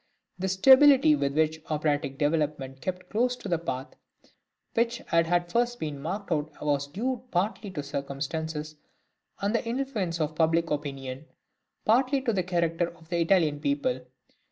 The 0.39 0.47
stability 0.47 1.13
with 1.13 1.35
which 1.37 1.61
operatic 1.69 2.17
development 2.17 2.81
kept 2.81 3.07
close 3.11 3.35
to 3.35 3.47
the 3.47 3.59
path 3.59 3.93
which 4.73 4.97
had 5.05 5.27
at 5.27 5.51
first 5.51 5.79
been 5.79 6.01
marked 6.01 6.31
out 6.31 6.51
was 6.59 6.87
due 6.87 7.21
partly 7.29 7.69
to 7.69 7.83
circumstances 7.83 8.77
and 9.41 9.53
the 9.53 9.63
influence 9.63 10.19
of 10.19 10.33
public 10.33 10.71
opinion, 10.71 11.27
partly 11.85 12.19
to 12.21 12.33
the 12.33 12.41
character 12.41 12.87
of 12.97 13.09
the 13.09 13.19
Italian 13.21 13.59
people. 13.59 13.99